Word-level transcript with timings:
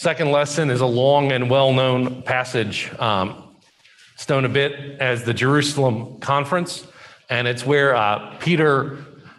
Second 0.00 0.32
lesson 0.32 0.70
is 0.70 0.80
a 0.80 0.86
long 0.86 1.30
and 1.30 1.50
well 1.50 1.74
known 1.74 2.22
passage. 2.22 2.90
Um, 2.98 3.54
a 4.30 4.48
bit 4.48 4.98
as 4.98 5.24
the 5.24 5.34
Jerusalem 5.34 6.20
Conference, 6.20 6.86
and 7.28 7.46
it's 7.46 7.66
where 7.66 7.94
uh, 7.94 8.34
Peter 8.38 8.96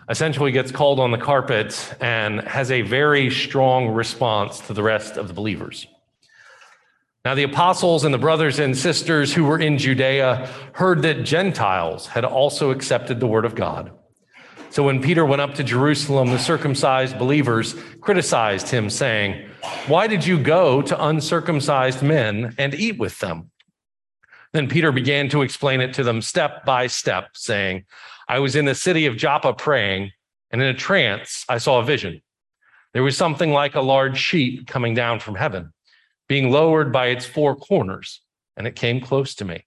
essentially 0.08 0.52
gets 0.52 0.72
called 0.72 1.00
on 1.00 1.10
the 1.10 1.18
carpet 1.18 1.96
and 2.00 2.42
has 2.42 2.70
a 2.70 2.84
very 2.84 3.32
strong 3.32 3.90
response 3.90 4.60
to 4.68 4.74
the 4.74 4.84
rest 4.84 5.18
of 5.18 5.28
the 5.28 5.34
believers. 5.34 5.88
Now, 7.26 7.34
the 7.34 7.42
apostles 7.42 8.04
and 8.04 8.14
the 8.14 8.20
brothers 8.20 8.60
and 8.60 8.78
sisters 8.78 9.34
who 9.34 9.46
were 9.46 9.58
in 9.60 9.80
Judea 9.80 10.48
heard 10.74 11.02
that 11.02 11.24
Gentiles 11.24 12.06
had 12.06 12.24
also 12.24 12.70
accepted 12.70 13.20
the 13.20 13.26
word 13.26 13.46
of 13.46 13.56
God. 13.56 13.90
So 14.72 14.84
when 14.84 15.02
Peter 15.02 15.26
went 15.26 15.42
up 15.42 15.54
to 15.56 15.66
Jerusalem, 15.66 16.30
the 16.30 16.40
circumcised 16.40 17.20
believers 17.20 17.76
criticized 18.00 18.70
him, 18.70 18.90
saying, 18.90 19.50
Why 19.88 20.08
did 20.08 20.26
you 20.26 20.40
go 20.40 20.82
to 20.82 21.06
uncircumcised 21.08 22.02
men 22.02 22.56
and 22.58 22.74
eat 22.74 22.98
with 22.98 23.20
them? 23.20 23.52
Then 24.54 24.70
Peter 24.70 24.94
began 24.94 25.28
to 25.30 25.42
explain 25.42 25.82
it 25.82 25.94
to 25.96 26.06
them 26.06 26.22
step 26.22 26.64
by 26.64 26.88
step, 26.88 27.32
saying, 27.34 27.84
I 28.30 28.40
was 28.40 28.56
in 28.56 28.64
the 28.64 28.74
city 28.74 29.06
of 29.08 29.18
Joppa 29.18 29.52
praying, 29.54 30.14
and 30.52 30.62
in 30.62 30.70
a 30.70 30.74
trance 30.74 31.44
I 31.50 31.58
saw 31.58 31.82
a 31.82 31.84
vision. 31.84 32.22
There 32.94 33.04
was 33.04 33.18
something 33.18 33.52
like 33.52 33.76
a 33.76 33.82
large 33.82 34.18
sheet 34.18 34.68
coming 34.68 34.94
down 34.94 35.20
from 35.20 35.36
heaven, 35.36 35.74
being 36.30 36.50
lowered 36.50 36.94
by 36.94 37.08
its 37.08 37.26
four 37.26 37.58
corners, 37.58 38.22
and 38.56 38.66
it 38.66 38.78
came 38.78 39.02
close 39.02 39.36
to 39.36 39.46
me. 39.46 39.66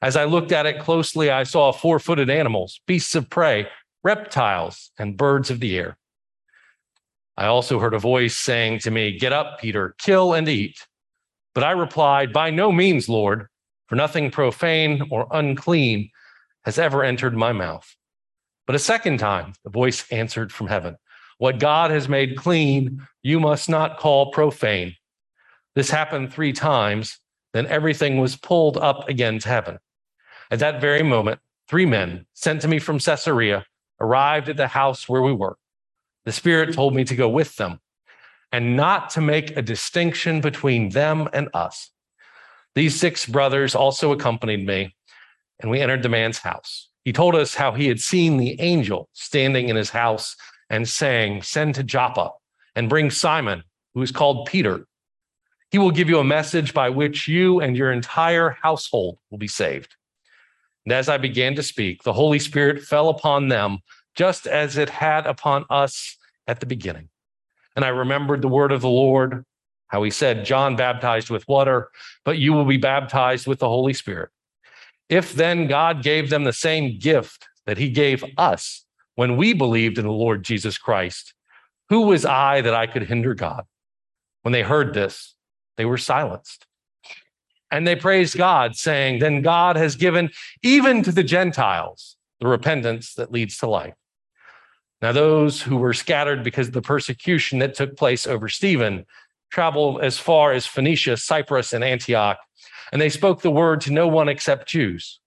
As 0.00 0.16
I 0.16 0.24
looked 0.24 0.52
at 0.52 0.66
it 0.66 0.78
closely, 0.78 1.30
I 1.30 1.42
saw 1.42 1.72
four 1.72 1.98
footed 1.98 2.30
animals, 2.30 2.80
beasts 2.86 3.16
of 3.16 3.28
prey 3.28 3.66
reptiles, 4.04 4.92
and 4.98 5.16
birds 5.16 5.50
of 5.50 5.58
the 5.58 5.76
air. 5.76 5.96
I 7.36 7.46
also 7.46 7.80
heard 7.80 7.94
a 7.94 7.98
voice 7.98 8.36
saying 8.36 8.80
to 8.80 8.90
me, 8.90 9.18
Get 9.18 9.32
up, 9.32 9.58
Peter, 9.58 9.94
kill 9.98 10.34
and 10.34 10.48
eat. 10.48 10.86
But 11.54 11.64
I 11.64 11.72
replied, 11.72 12.32
By 12.32 12.50
no 12.50 12.70
means, 12.70 13.08
Lord, 13.08 13.48
for 13.88 13.96
nothing 13.96 14.30
profane 14.30 15.08
or 15.10 15.26
unclean 15.32 16.10
has 16.64 16.78
ever 16.78 17.02
entered 17.02 17.36
my 17.36 17.52
mouth. 17.52 17.96
But 18.66 18.76
a 18.76 18.80
second 18.80 19.18
time, 19.18 19.54
the 19.64 19.70
voice 19.70 20.10
answered 20.12 20.52
from 20.52 20.68
heaven, 20.68 20.96
What 21.38 21.58
God 21.58 21.90
has 21.90 22.08
made 22.08 22.36
clean, 22.36 23.06
you 23.22 23.40
must 23.40 23.68
not 23.68 23.98
call 23.98 24.30
profane. 24.30 24.94
This 25.74 25.90
happened 25.90 26.32
three 26.32 26.52
times, 26.52 27.18
then 27.52 27.66
everything 27.66 28.18
was 28.18 28.36
pulled 28.36 28.76
up 28.76 29.08
again 29.08 29.38
to 29.40 29.48
heaven. 29.48 29.78
At 30.50 30.60
that 30.60 30.80
very 30.80 31.02
moment, 31.02 31.40
three 31.68 31.86
men 31.86 32.26
sent 32.34 32.60
to 32.62 32.68
me 32.68 32.78
from 32.78 33.00
Caesarea 33.00 33.66
arrived 34.04 34.48
at 34.48 34.56
the 34.56 34.68
house 34.68 35.08
where 35.08 35.22
we 35.22 35.32
were, 35.32 35.56
the 36.24 36.32
Spirit 36.32 36.74
told 36.74 36.94
me 36.94 37.04
to 37.04 37.16
go 37.16 37.28
with 37.28 37.56
them 37.56 37.80
and 38.52 38.76
not 38.76 39.10
to 39.10 39.20
make 39.20 39.56
a 39.56 39.62
distinction 39.62 40.40
between 40.40 40.90
them 40.90 41.28
and 41.32 41.48
us. 41.54 41.90
These 42.74 42.98
six 42.98 43.26
brothers 43.26 43.74
also 43.74 44.12
accompanied 44.12 44.66
me, 44.66 44.94
and 45.60 45.70
we 45.70 45.80
entered 45.80 46.02
the 46.02 46.08
man's 46.08 46.38
house. 46.38 46.88
He 47.04 47.12
told 47.12 47.34
us 47.34 47.54
how 47.54 47.72
he 47.72 47.88
had 47.88 48.00
seen 48.00 48.36
the 48.36 48.60
angel 48.60 49.08
standing 49.12 49.68
in 49.68 49.76
his 49.76 49.90
house 49.90 50.36
and 50.70 50.88
saying, 50.88 51.42
Send 51.42 51.74
to 51.74 51.82
Joppa 51.82 52.30
and 52.74 52.88
bring 52.88 53.10
Simon, 53.10 53.62
who 53.94 54.02
is 54.02 54.10
called 54.10 54.46
Peter. 54.46 54.86
He 55.70 55.78
will 55.78 55.90
give 55.90 56.08
you 56.08 56.18
a 56.18 56.24
message 56.24 56.72
by 56.72 56.90
which 56.90 57.28
you 57.28 57.60
and 57.60 57.76
your 57.76 57.92
entire 57.92 58.50
household 58.62 59.18
will 59.30 59.38
be 59.38 59.48
saved. 59.48 59.96
And 60.84 60.92
as 60.92 61.08
I 61.08 61.16
began 61.16 61.54
to 61.56 61.62
speak, 61.62 62.02
the 62.02 62.12
Holy 62.12 62.38
Spirit 62.38 62.82
fell 62.82 63.08
upon 63.08 63.48
them 63.48 63.78
just 64.14 64.46
as 64.46 64.76
it 64.76 64.90
had 64.90 65.26
upon 65.26 65.64
us 65.70 66.16
at 66.46 66.60
the 66.60 66.66
beginning. 66.66 67.08
And 67.74 67.84
I 67.84 67.88
remembered 67.88 68.42
the 68.42 68.48
word 68.48 68.70
of 68.70 68.82
the 68.82 68.88
Lord, 68.88 69.44
how 69.88 70.02
he 70.02 70.10
said, 70.10 70.44
John 70.44 70.76
baptized 70.76 71.30
with 71.30 71.48
water, 71.48 71.88
but 72.24 72.38
you 72.38 72.52
will 72.52 72.64
be 72.64 72.76
baptized 72.76 73.46
with 73.46 73.58
the 73.58 73.68
Holy 73.68 73.92
Spirit. 73.92 74.30
If 75.08 75.34
then 75.34 75.66
God 75.66 76.02
gave 76.02 76.30
them 76.30 76.44
the 76.44 76.52
same 76.52 76.98
gift 76.98 77.46
that 77.66 77.78
he 77.78 77.90
gave 77.90 78.24
us 78.38 78.84
when 79.16 79.36
we 79.36 79.52
believed 79.52 79.98
in 79.98 80.04
the 80.04 80.12
Lord 80.12 80.44
Jesus 80.44 80.78
Christ, 80.78 81.34
who 81.88 82.02
was 82.02 82.24
I 82.24 82.60
that 82.60 82.74
I 82.74 82.86
could 82.86 83.04
hinder 83.04 83.34
God? 83.34 83.64
When 84.42 84.52
they 84.52 84.62
heard 84.62 84.94
this, 84.94 85.34
they 85.76 85.84
were 85.84 85.98
silenced. 85.98 86.66
And 87.74 87.88
they 87.88 87.96
praised 87.96 88.36
God, 88.36 88.76
saying, 88.76 89.18
Then 89.18 89.42
God 89.42 89.74
has 89.74 89.96
given 89.96 90.30
even 90.62 91.02
to 91.02 91.10
the 91.10 91.24
Gentiles 91.24 92.16
the 92.38 92.46
repentance 92.46 93.14
that 93.14 93.32
leads 93.32 93.58
to 93.58 93.66
life. 93.66 93.94
Now, 95.02 95.10
those 95.10 95.60
who 95.60 95.76
were 95.76 95.92
scattered 95.92 96.44
because 96.44 96.68
of 96.68 96.72
the 96.72 96.82
persecution 96.82 97.58
that 97.58 97.74
took 97.74 97.96
place 97.96 98.28
over 98.28 98.48
Stephen 98.48 99.06
traveled 99.50 100.02
as 100.02 100.18
far 100.18 100.52
as 100.52 100.66
Phoenicia, 100.66 101.16
Cyprus, 101.16 101.72
and 101.72 101.82
Antioch, 101.82 102.38
and 102.92 103.02
they 103.02 103.08
spoke 103.08 103.42
the 103.42 103.50
word 103.50 103.80
to 103.82 103.92
no 103.92 104.06
one 104.06 104.28
except 104.28 104.68
Jews. 104.68 105.18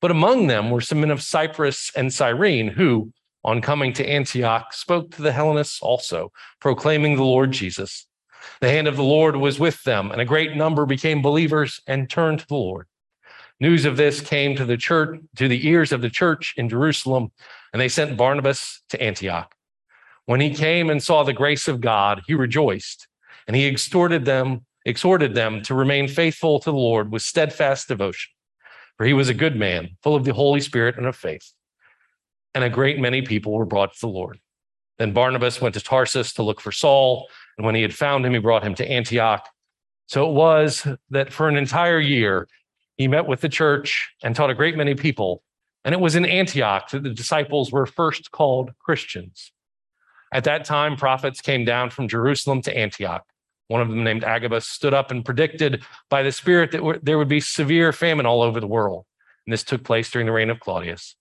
But 0.00 0.10
among 0.10 0.48
them 0.48 0.70
were 0.70 0.80
some 0.80 1.00
men 1.00 1.12
of 1.12 1.22
Cyprus 1.22 1.92
and 1.94 2.12
Cyrene 2.12 2.68
who, 2.68 3.12
on 3.44 3.60
coming 3.60 3.92
to 3.92 4.04
Antioch, 4.04 4.72
spoke 4.72 5.12
to 5.12 5.22
the 5.22 5.32
Hellenists 5.32 5.80
also, 5.80 6.32
proclaiming 6.60 7.14
the 7.14 7.22
Lord 7.22 7.52
Jesus. 7.52 8.07
The 8.60 8.70
hand 8.70 8.88
of 8.88 8.96
the 8.96 9.02
Lord 9.02 9.36
was 9.36 9.58
with 9.58 9.82
them, 9.84 10.10
and 10.10 10.20
a 10.20 10.24
great 10.24 10.56
number 10.56 10.86
became 10.86 11.22
believers 11.22 11.80
and 11.86 12.10
turned 12.10 12.40
to 12.40 12.46
the 12.46 12.54
Lord. 12.54 12.86
News 13.60 13.84
of 13.84 13.96
this 13.96 14.20
came 14.20 14.56
to 14.56 14.64
the 14.64 14.76
church, 14.76 15.20
to 15.36 15.48
the 15.48 15.66
ears 15.66 15.92
of 15.92 16.00
the 16.00 16.10
church 16.10 16.54
in 16.56 16.68
Jerusalem, 16.68 17.32
and 17.72 17.80
they 17.80 17.88
sent 17.88 18.16
Barnabas 18.16 18.82
to 18.90 19.02
Antioch. 19.02 19.54
When 20.26 20.40
he 20.40 20.54
came 20.54 20.90
and 20.90 21.02
saw 21.02 21.22
the 21.22 21.32
grace 21.32 21.68
of 21.68 21.80
God, 21.80 22.22
he 22.26 22.34
rejoiced, 22.34 23.08
and 23.46 23.56
he 23.56 23.66
exhorted 23.66 24.24
them, 24.24 24.66
exhorted 24.84 25.34
them 25.34 25.62
to 25.62 25.74
remain 25.74 26.06
faithful 26.06 26.60
to 26.60 26.70
the 26.70 26.76
Lord 26.76 27.10
with 27.10 27.22
steadfast 27.22 27.88
devotion. 27.88 28.30
For 28.96 29.06
he 29.06 29.12
was 29.12 29.28
a 29.28 29.34
good 29.34 29.56
man, 29.56 29.96
full 30.02 30.14
of 30.14 30.24
the 30.24 30.34
Holy 30.34 30.60
Spirit 30.60 30.96
and 30.96 31.06
of 31.06 31.16
faith. 31.16 31.52
And 32.54 32.62
a 32.62 32.70
great 32.70 32.98
many 32.98 33.22
people 33.22 33.52
were 33.52 33.64
brought 33.64 33.94
to 33.94 34.00
the 34.00 34.08
Lord. 34.08 34.38
Then 34.98 35.12
Barnabas 35.12 35.60
went 35.60 35.74
to 35.74 35.80
Tarsus 35.80 36.32
to 36.34 36.42
look 36.42 36.60
for 36.60 36.72
Saul, 36.72 37.28
and 37.58 37.66
when 37.66 37.74
he 37.74 37.82
had 37.82 37.94
found 37.94 38.24
him, 38.24 38.32
he 38.32 38.38
brought 38.38 38.62
him 38.62 38.74
to 38.76 38.88
Antioch. 38.88 39.46
So 40.06 40.30
it 40.30 40.32
was 40.32 40.86
that 41.10 41.32
for 41.32 41.48
an 41.48 41.56
entire 41.56 42.00
year, 42.00 42.48
he 42.96 43.08
met 43.08 43.26
with 43.26 43.40
the 43.40 43.48
church 43.48 44.10
and 44.22 44.34
taught 44.34 44.50
a 44.50 44.54
great 44.54 44.76
many 44.76 44.94
people. 44.94 45.42
And 45.84 45.92
it 45.94 46.00
was 46.00 46.14
in 46.14 46.24
Antioch 46.24 46.90
that 46.90 47.02
the 47.02 47.10
disciples 47.10 47.70
were 47.70 47.84
first 47.84 48.30
called 48.30 48.72
Christians. 48.78 49.52
At 50.32 50.44
that 50.44 50.64
time, 50.64 50.96
prophets 50.96 51.40
came 51.40 51.64
down 51.64 51.90
from 51.90 52.08
Jerusalem 52.08 52.62
to 52.62 52.76
Antioch. 52.76 53.24
One 53.66 53.80
of 53.82 53.88
them, 53.88 54.02
named 54.02 54.24
Agabus, 54.24 54.66
stood 54.66 54.94
up 54.94 55.10
and 55.10 55.24
predicted 55.24 55.82
by 56.08 56.22
the 56.22 56.32
Spirit 56.32 56.72
that 56.72 57.00
there 57.02 57.18
would 57.18 57.28
be 57.28 57.40
severe 57.40 57.92
famine 57.92 58.24
all 58.24 58.42
over 58.42 58.60
the 58.60 58.66
world. 58.66 59.04
And 59.46 59.52
this 59.52 59.64
took 59.64 59.84
place 59.84 60.10
during 60.10 60.26
the 60.26 60.32
reign 60.32 60.50
of 60.50 60.60
Claudius. 60.60 61.16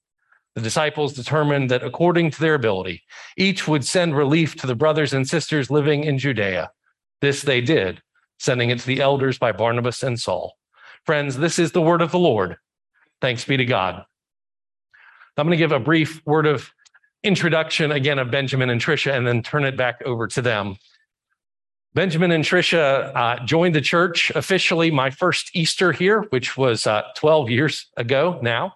The 0.58 0.64
disciples 0.64 1.14
determined 1.14 1.70
that 1.70 1.84
according 1.84 2.32
to 2.32 2.40
their 2.40 2.56
ability, 2.56 3.04
each 3.38 3.68
would 3.68 3.86
send 3.86 4.18
relief 4.18 4.56
to 4.56 4.66
the 4.66 4.74
brothers 4.74 5.14
and 5.14 5.30
sisters 5.30 5.70
living 5.70 6.04
in 6.04 6.18
Judea. 6.18 6.72
This 7.22 7.44
they 7.44 7.62
did, 7.62 8.02
sending 8.40 8.72
it 8.72 8.80
to 8.80 8.88
the 8.88 9.00
elders 9.00 9.38
by 9.38 9.52
Barnabas 9.52 10.02
and 10.02 10.20
Saul. 10.20 10.58
Friends, 11.06 11.38
this 11.38 11.60
is 11.60 11.74
the 11.74 11.82
word 11.84 12.02
of 12.02 12.10
the 12.10 12.18
Lord. 12.18 12.58
Thanks 13.22 13.46
be 13.46 13.56
to 13.56 13.66
God. 13.66 14.04
I'm 15.38 15.46
going 15.46 15.52
to 15.52 15.58
give 15.58 15.72
a 15.72 15.80
brief 15.80 16.26
word 16.26 16.48
of 16.48 16.72
introduction 17.22 17.92
again 17.92 18.18
of 18.18 18.32
Benjamin 18.32 18.72
and 18.72 18.82
Tricia 18.82 19.16
and 19.16 19.28
then 19.28 19.44
turn 19.44 19.64
it 19.64 19.78
back 19.78 20.02
over 20.06 20.26
to 20.26 20.42
them. 20.42 20.78
Benjamin 21.94 22.32
and 22.32 22.44
Tricia 22.44 23.16
uh, 23.16 23.46
joined 23.46 23.76
the 23.76 23.82
church 23.82 24.32
officially 24.32 24.90
my 24.90 25.12
first 25.12 25.52
Easter 25.54 25.92
here, 25.92 26.22
which 26.32 26.58
was 26.58 26.88
uh, 26.88 27.04
12 27.16 27.52
years 27.52 27.92
ago 27.96 28.40
now. 28.42 28.74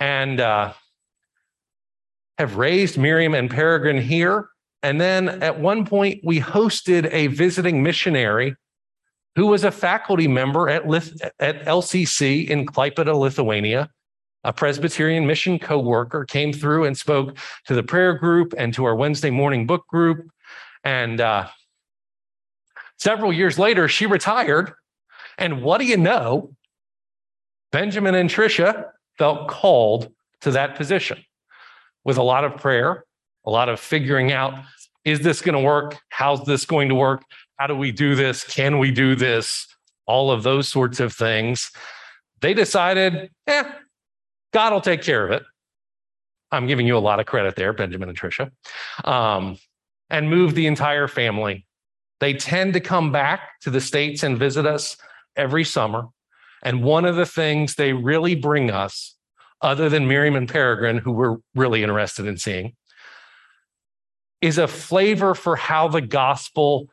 And 0.00 0.40
uh, 0.40 0.72
have 2.38 2.56
raised 2.56 2.96
Miriam 2.96 3.34
and 3.34 3.50
Peregrine 3.50 4.00
here. 4.00 4.48
And 4.82 5.00
then 5.00 5.28
at 5.42 5.58
one 5.58 5.84
point, 5.84 6.20
we 6.24 6.40
hosted 6.40 7.08
a 7.12 7.26
visiting 7.26 7.82
missionary 7.82 8.54
who 9.34 9.46
was 9.46 9.64
a 9.64 9.72
faculty 9.72 10.28
member 10.28 10.68
at, 10.68 10.84
at 11.40 11.64
LCC 11.64 12.48
in 12.48 12.64
Klaipeda, 12.64 13.16
Lithuania. 13.16 13.90
A 14.44 14.52
Presbyterian 14.52 15.26
mission 15.26 15.58
co 15.58 15.80
worker 15.80 16.24
came 16.24 16.52
through 16.52 16.84
and 16.84 16.96
spoke 16.96 17.36
to 17.66 17.74
the 17.74 17.82
prayer 17.82 18.14
group 18.14 18.54
and 18.56 18.72
to 18.74 18.84
our 18.84 18.94
Wednesday 18.94 19.30
morning 19.30 19.66
book 19.66 19.84
group. 19.88 20.28
And 20.84 21.20
uh, 21.20 21.48
several 22.98 23.32
years 23.32 23.58
later, 23.58 23.88
she 23.88 24.06
retired. 24.06 24.72
And 25.38 25.62
what 25.62 25.78
do 25.78 25.86
you 25.86 25.96
know? 25.96 26.54
Benjamin 27.72 28.14
and 28.14 28.30
Tricia 28.30 28.90
felt 29.18 29.48
called 29.48 30.12
to 30.40 30.52
that 30.52 30.76
position 30.76 31.18
with 32.08 32.16
a 32.16 32.22
lot 32.22 32.42
of 32.42 32.56
prayer, 32.56 33.04
a 33.44 33.50
lot 33.50 33.68
of 33.68 33.78
figuring 33.78 34.32
out 34.32 34.54
is 35.04 35.20
this 35.20 35.42
going 35.42 35.54
to 35.54 35.60
work? 35.60 35.98
How's 36.08 36.42
this 36.46 36.64
going 36.64 36.88
to 36.88 36.94
work? 36.94 37.22
How 37.56 37.66
do 37.66 37.76
we 37.76 37.92
do 37.92 38.14
this? 38.14 38.44
Can 38.44 38.78
we 38.78 38.90
do 38.90 39.14
this? 39.14 39.66
All 40.06 40.30
of 40.30 40.42
those 40.42 40.68
sorts 40.68 41.00
of 41.00 41.12
things. 41.12 41.70
They 42.40 42.54
decided, 42.54 43.28
eh, 43.46 43.64
God 44.54 44.72
will 44.72 44.80
take 44.80 45.02
care 45.02 45.22
of 45.22 45.32
it. 45.32 45.42
I'm 46.50 46.66
giving 46.66 46.86
you 46.86 46.96
a 46.96 46.98
lot 46.98 47.20
of 47.20 47.26
credit 47.26 47.56
there, 47.56 47.74
Benjamin 47.74 48.08
and 48.08 48.18
Tricia, 48.18 48.52
um, 49.04 49.58
and 50.08 50.30
moved 50.30 50.56
the 50.56 50.66
entire 50.66 51.08
family 51.08 51.66
They 52.20 52.32
tend 52.32 52.72
to 52.72 52.80
come 52.80 53.12
back 53.12 53.60
to 53.60 53.70
the 53.70 53.82
States 53.82 54.22
and 54.22 54.38
visit 54.38 54.64
us 54.64 54.96
every 55.36 55.64
summer. 55.64 56.06
And 56.62 56.82
one 56.82 57.04
of 57.04 57.16
the 57.16 57.26
things 57.26 57.74
they 57.74 57.92
really 57.92 58.34
bring 58.34 58.70
us, 58.70 59.14
other 59.60 59.88
than 59.88 60.08
Miriam 60.08 60.36
and 60.36 60.48
Peregrine, 60.48 60.98
who 60.98 61.12
we're 61.12 61.36
really 61.54 61.82
interested 61.82 62.26
in 62.26 62.36
seeing, 62.36 62.74
is 64.40 64.58
a 64.58 64.68
flavor 64.68 65.34
for 65.34 65.56
how 65.56 65.88
the 65.88 66.00
gospel 66.00 66.88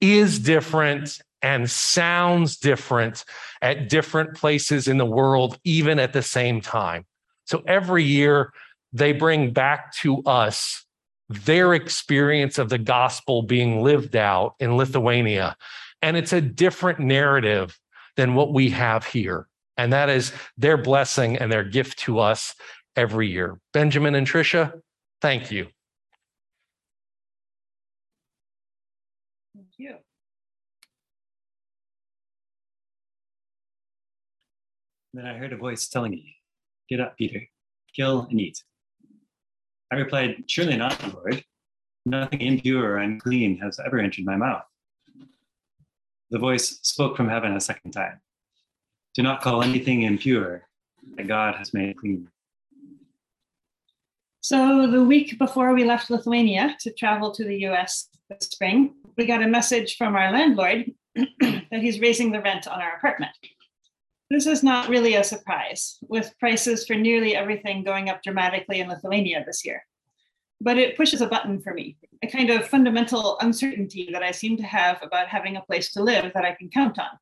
is 0.00 0.38
different 0.38 1.20
and 1.40 1.70
sounds 1.70 2.56
different 2.56 3.24
at 3.62 3.88
different 3.88 4.34
places 4.34 4.88
in 4.88 4.98
the 4.98 5.06
world, 5.06 5.58
even 5.64 5.98
at 5.98 6.12
the 6.12 6.22
same 6.22 6.60
time. 6.60 7.04
So 7.46 7.62
every 7.66 8.04
year, 8.04 8.52
they 8.92 9.12
bring 9.12 9.52
back 9.52 9.92
to 9.96 10.22
us 10.22 10.84
their 11.28 11.74
experience 11.74 12.58
of 12.58 12.68
the 12.68 12.78
gospel 12.78 13.42
being 13.42 13.82
lived 13.82 14.14
out 14.14 14.54
in 14.60 14.76
Lithuania. 14.76 15.56
And 16.00 16.16
it's 16.16 16.32
a 16.32 16.40
different 16.40 17.00
narrative 17.00 17.78
than 18.16 18.34
what 18.34 18.52
we 18.52 18.70
have 18.70 19.04
here. 19.04 19.48
And 19.76 19.92
that 19.92 20.08
is 20.08 20.32
their 20.56 20.76
blessing 20.76 21.36
and 21.36 21.50
their 21.50 21.64
gift 21.64 21.98
to 22.00 22.20
us 22.20 22.54
every 22.96 23.28
year. 23.28 23.58
Benjamin 23.72 24.14
and 24.14 24.26
Tricia, 24.26 24.72
thank 25.20 25.50
you. 25.50 25.66
Thank 29.54 29.68
you. 29.78 29.96
Then 35.12 35.26
I 35.26 35.36
heard 35.36 35.52
a 35.52 35.56
voice 35.56 35.88
telling 35.88 36.12
me, 36.12 36.36
Get 36.88 37.00
up, 37.00 37.16
Peter, 37.16 37.40
kill 37.94 38.26
and 38.30 38.40
eat. 38.40 38.62
I 39.92 39.96
replied, 39.96 40.44
Surely 40.48 40.76
not, 40.76 41.00
Lord. 41.14 41.42
Nothing 42.06 42.42
impure 42.42 42.84
or 42.84 42.98
unclean 42.98 43.58
has 43.58 43.80
ever 43.84 43.98
entered 43.98 44.26
my 44.26 44.36
mouth. 44.36 44.64
The 46.30 46.38
voice 46.38 46.80
spoke 46.82 47.16
from 47.16 47.28
heaven 47.28 47.56
a 47.56 47.60
second 47.60 47.92
time 47.92 48.20
Do 49.14 49.22
not 49.22 49.40
call 49.40 49.62
anything 49.62 50.02
impure 50.02 50.66
that 51.16 51.28
God 51.28 51.54
has 51.54 51.72
made 51.72 51.96
clean. 51.96 52.28
So, 54.40 54.90
the 54.90 55.02
week 55.02 55.38
before 55.38 55.72
we 55.72 55.84
left 55.84 56.10
Lithuania 56.10 56.76
to 56.80 56.92
travel 56.92 57.30
to 57.32 57.44
the 57.44 57.64
US 57.68 58.08
this 58.28 58.48
spring, 58.48 58.94
we 59.16 59.26
got 59.26 59.42
a 59.42 59.48
message 59.48 59.96
from 59.96 60.16
our 60.16 60.32
landlord 60.32 60.92
that 61.14 61.80
he's 61.80 62.00
raising 62.00 62.32
the 62.32 62.40
rent 62.40 62.66
on 62.66 62.80
our 62.80 62.96
apartment. 62.96 63.32
This 64.30 64.46
is 64.46 64.62
not 64.62 64.88
really 64.88 65.14
a 65.14 65.22
surprise, 65.22 65.98
with 66.08 66.34
prices 66.40 66.84
for 66.86 66.94
nearly 66.94 67.36
everything 67.36 67.84
going 67.84 68.08
up 68.08 68.22
dramatically 68.22 68.80
in 68.80 68.88
Lithuania 68.88 69.44
this 69.46 69.64
year. 69.64 69.84
But 70.60 70.78
it 70.78 70.96
pushes 70.96 71.20
a 71.20 71.26
button 71.26 71.60
for 71.60 71.72
me, 71.72 71.96
a 72.22 72.26
kind 72.26 72.50
of 72.50 72.66
fundamental 72.66 73.38
uncertainty 73.40 74.08
that 74.12 74.22
I 74.22 74.32
seem 74.32 74.56
to 74.56 74.62
have 74.64 74.98
about 75.02 75.28
having 75.28 75.56
a 75.56 75.62
place 75.62 75.92
to 75.92 76.02
live 76.02 76.32
that 76.34 76.44
I 76.44 76.54
can 76.54 76.68
count 76.68 76.98
on. 76.98 77.18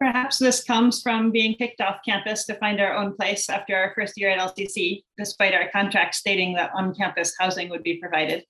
Perhaps 0.00 0.38
this 0.38 0.64
comes 0.64 1.02
from 1.02 1.30
being 1.30 1.54
kicked 1.56 1.82
off 1.82 2.00
campus 2.06 2.46
to 2.46 2.54
find 2.54 2.80
our 2.80 2.94
own 2.94 3.14
place 3.14 3.50
after 3.50 3.76
our 3.76 3.92
first 3.94 4.16
year 4.16 4.30
at 4.30 4.38
LCC, 4.38 5.02
despite 5.18 5.52
our 5.52 5.68
contract 5.68 6.14
stating 6.14 6.54
that 6.54 6.70
on 6.74 6.94
campus 6.94 7.34
housing 7.38 7.68
would 7.68 7.82
be 7.82 7.98
provided. 7.98 8.44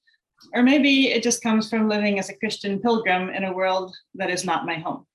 Or 0.55 0.63
maybe 0.63 1.09
it 1.09 1.25
just 1.25 1.43
comes 1.43 1.69
from 1.69 1.89
living 1.89 2.21
as 2.21 2.29
a 2.29 2.37
Christian 2.37 2.79
pilgrim 2.79 3.31
in 3.31 3.43
a 3.43 3.53
world 3.53 3.97
that 4.15 4.31
is 4.31 4.45
not 4.45 4.65
my 4.65 4.77
home. 4.77 5.07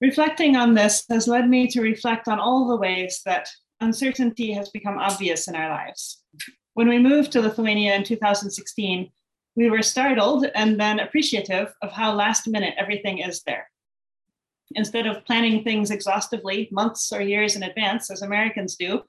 Reflecting 0.00 0.56
on 0.56 0.74
this 0.74 1.04
has 1.08 1.28
led 1.28 1.48
me 1.48 1.68
to 1.68 1.80
reflect 1.80 2.26
on 2.26 2.40
all 2.40 2.66
the 2.66 2.76
ways 2.76 3.22
that 3.24 3.48
uncertainty 3.80 4.52
has 4.52 4.68
become 4.70 4.98
obvious 4.98 5.46
in 5.46 5.54
our 5.54 5.68
lives. 5.68 6.24
When 6.74 6.88
we 6.88 6.98
moved 6.98 7.30
to 7.32 7.40
Lithuania 7.40 7.94
in 7.94 8.02
2016, 8.02 9.12
we 9.54 9.70
were 9.70 9.82
startled 9.82 10.46
and 10.56 10.80
then 10.80 10.98
appreciative 10.98 11.72
of 11.82 11.92
how 11.92 12.12
last 12.14 12.48
minute 12.48 12.74
everything 12.76 13.18
is 13.18 13.42
there. 13.44 13.68
Instead 14.76 15.06
of 15.06 15.24
planning 15.24 15.62
things 15.62 15.90
exhaustively 15.90 16.68
months 16.70 17.12
or 17.12 17.20
years 17.20 17.56
in 17.56 17.62
advance, 17.62 18.10
as 18.10 18.22
Americans 18.22 18.76
do, 18.76 19.02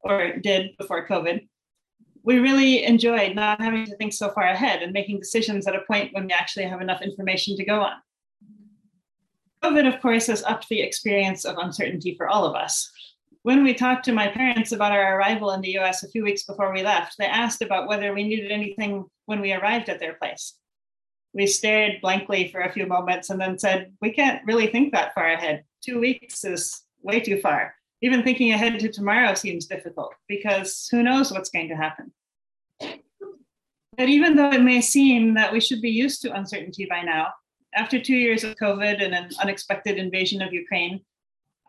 or 0.00 0.36
did 0.36 0.76
before 0.78 1.06
COVID, 1.06 1.46
we 2.22 2.38
really 2.38 2.84
enjoyed 2.84 3.34
not 3.34 3.60
having 3.60 3.86
to 3.86 3.96
think 3.96 4.12
so 4.12 4.30
far 4.30 4.44
ahead 4.44 4.82
and 4.82 4.92
making 4.92 5.18
decisions 5.18 5.66
at 5.66 5.76
a 5.76 5.82
point 5.86 6.12
when 6.12 6.26
we 6.26 6.32
actually 6.32 6.64
have 6.66 6.80
enough 6.80 7.02
information 7.02 7.56
to 7.56 7.64
go 7.64 7.80
on. 7.80 7.92
COVID, 9.64 9.92
of 9.92 10.00
course, 10.00 10.26
has 10.26 10.42
upped 10.44 10.68
the 10.68 10.80
experience 10.80 11.44
of 11.44 11.58
uncertainty 11.58 12.14
for 12.16 12.28
all 12.28 12.44
of 12.44 12.54
us. 12.54 12.90
When 13.42 13.64
we 13.64 13.72
talked 13.72 14.04
to 14.04 14.12
my 14.12 14.28
parents 14.28 14.72
about 14.72 14.92
our 14.92 15.18
arrival 15.18 15.52
in 15.52 15.60
the 15.60 15.78
US 15.78 16.02
a 16.02 16.08
few 16.08 16.22
weeks 16.22 16.44
before 16.44 16.72
we 16.72 16.82
left, 16.82 17.16
they 17.18 17.26
asked 17.26 17.62
about 17.62 17.88
whether 17.88 18.12
we 18.12 18.24
needed 18.24 18.50
anything 18.50 19.06
when 19.26 19.40
we 19.40 19.52
arrived 19.52 19.88
at 19.88 19.98
their 19.98 20.14
place. 20.14 20.59
We 21.32 21.46
stared 21.46 22.00
blankly 22.00 22.48
for 22.48 22.60
a 22.60 22.72
few 22.72 22.86
moments 22.86 23.30
and 23.30 23.40
then 23.40 23.58
said, 23.58 23.92
We 24.00 24.12
can't 24.12 24.44
really 24.44 24.66
think 24.66 24.92
that 24.92 25.14
far 25.14 25.30
ahead. 25.30 25.64
Two 25.80 26.00
weeks 26.00 26.44
is 26.44 26.82
way 27.02 27.20
too 27.20 27.40
far. 27.40 27.74
Even 28.02 28.22
thinking 28.22 28.52
ahead 28.52 28.78
to 28.80 28.88
tomorrow 28.88 29.34
seems 29.34 29.66
difficult 29.66 30.14
because 30.28 30.88
who 30.90 31.02
knows 31.02 31.30
what's 31.30 31.50
going 31.50 31.68
to 31.68 31.76
happen. 31.76 32.12
But 32.80 34.08
even 34.08 34.34
though 34.34 34.50
it 34.50 34.62
may 34.62 34.80
seem 34.80 35.34
that 35.34 35.52
we 35.52 35.60
should 35.60 35.82
be 35.82 35.90
used 35.90 36.22
to 36.22 36.32
uncertainty 36.32 36.86
by 36.86 37.02
now, 37.02 37.34
after 37.74 38.00
two 38.00 38.16
years 38.16 38.44
of 38.44 38.56
COVID 38.56 39.04
and 39.04 39.14
an 39.14 39.30
unexpected 39.40 39.98
invasion 39.98 40.42
of 40.42 40.52
Ukraine, 40.52 41.02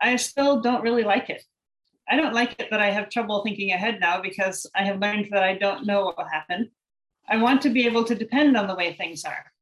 I 0.00 0.16
still 0.16 0.60
don't 0.60 0.82
really 0.82 1.04
like 1.04 1.30
it. 1.30 1.44
I 2.08 2.16
don't 2.16 2.34
like 2.34 2.56
it 2.58 2.68
that 2.70 2.80
I 2.80 2.90
have 2.90 3.10
trouble 3.10 3.42
thinking 3.42 3.72
ahead 3.72 4.00
now 4.00 4.20
because 4.20 4.66
I 4.74 4.84
have 4.84 5.00
learned 5.00 5.28
that 5.30 5.42
I 5.42 5.54
don't 5.56 5.86
know 5.86 6.04
what 6.04 6.18
will 6.18 6.24
happen. 6.24 6.70
I 7.28 7.36
want 7.36 7.62
to 7.62 7.70
be 7.70 7.86
able 7.86 8.04
to 8.04 8.14
depend 8.14 8.56
on 8.56 8.66
the 8.66 8.74
way 8.74 8.92
things 8.92 9.24
are. 9.24 9.52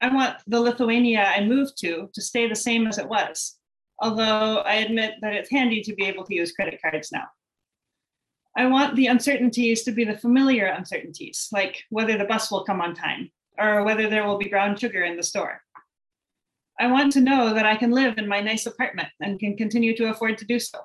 I 0.00 0.12
want 0.12 0.36
the 0.46 0.60
Lithuania 0.60 1.24
I 1.24 1.44
moved 1.44 1.78
to 1.78 2.08
to 2.12 2.20
stay 2.20 2.48
the 2.48 2.56
same 2.56 2.86
as 2.86 2.98
it 2.98 3.08
was, 3.08 3.56
although 3.98 4.58
I 4.58 4.74
admit 4.74 5.14
that 5.20 5.34
it's 5.34 5.50
handy 5.50 5.80
to 5.82 5.94
be 5.94 6.04
able 6.04 6.24
to 6.24 6.34
use 6.34 6.52
credit 6.52 6.80
cards 6.82 7.12
now. 7.12 7.26
I 8.56 8.66
want 8.66 8.96
the 8.96 9.06
uncertainties 9.06 9.82
to 9.84 9.92
be 9.92 10.04
the 10.04 10.18
familiar 10.18 10.66
uncertainties, 10.66 11.48
like 11.52 11.84
whether 11.90 12.18
the 12.18 12.24
bus 12.24 12.50
will 12.50 12.64
come 12.64 12.80
on 12.80 12.94
time 12.94 13.30
or 13.58 13.84
whether 13.84 14.08
there 14.08 14.26
will 14.26 14.38
be 14.38 14.48
brown 14.48 14.76
sugar 14.76 15.04
in 15.04 15.16
the 15.16 15.22
store. 15.22 15.62
I 16.78 16.88
want 16.88 17.12
to 17.12 17.20
know 17.20 17.54
that 17.54 17.66
I 17.66 17.76
can 17.76 17.92
live 17.92 18.18
in 18.18 18.26
my 18.26 18.40
nice 18.40 18.66
apartment 18.66 19.08
and 19.20 19.38
can 19.38 19.56
continue 19.56 19.96
to 19.96 20.10
afford 20.10 20.36
to 20.38 20.44
do 20.44 20.58
so. 20.58 20.80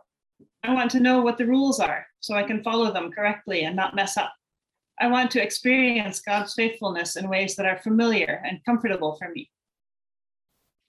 I 0.63 0.73
want 0.73 0.91
to 0.91 0.99
know 0.99 1.21
what 1.21 1.37
the 1.37 1.45
rules 1.45 1.79
are 1.79 2.05
so 2.19 2.35
I 2.35 2.43
can 2.43 2.63
follow 2.63 2.91
them 2.91 3.11
correctly 3.11 3.63
and 3.63 3.75
not 3.75 3.95
mess 3.95 4.15
up. 4.15 4.33
I 4.99 5.07
want 5.07 5.31
to 5.31 5.41
experience 5.41 6.21
God's 6.21 6.53
faithfulness 6.53 7.15
in 7.15 7.29
ways 7.29 7.55
that 7.55 7.65
are 7.65 7.77
familiar 7.77 8.41
and 8.45 8.63
comfortable 8.65 9.15
for 9.15 9.29
me. 9.29 9.49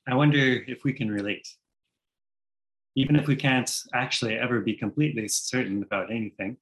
I 0.08 0.14
wonder 0.14 0.38
if 0.66 0.84
we 0.84 0.92
can 0.92 1.10
relate. 1.10 1.46
Even 2.96 3.16
if 3.16 3.26
we 3.26 3.36
can't 3.36 3.70
actually 3.94 4.36
ever 4.36 4.60
be 4.60 4.74
completely 4.74 5.28
certain 5.28 5.82
about 5.82 6.10
anything, 6.10 6.56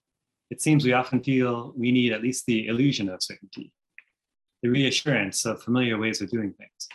it 0.51 0.61
seems 0.61 0.85
we 0.85 0.93
often 0.93 1.23
feel 1.23 1.73
we 1.77 1.93
need 1.93 2.13
at 2.13 2.23
least 2.23 2.47
the 2.47 2.67
illusion 2.67 3.09
of 3.09 3.23
certainty, 3.23 3.73
the 4.63 4.69
reassurance 4.69 5.45
of 5.45 5.63
familiar 5.63 5.99
ways 5.99 6.21
of 6.21 6.31
doing 6.31 6.53
things 6.53 6.89